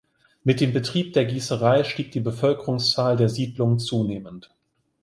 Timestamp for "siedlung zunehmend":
3.29-4.49